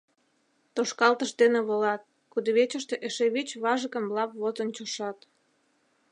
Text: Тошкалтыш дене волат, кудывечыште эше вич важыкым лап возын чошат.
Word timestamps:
Тошкалтыш 0.75 1.31
дене 1.41 1.59
волат, 1.67 2.01
кудывечыште 2.31 2.95
эше 3.07 3.27
вич 3.33 3.49
важыкым 3.63 4.05
лап 4.15 4.31
возын 4.41 4.69
чошат. 4.75 5.17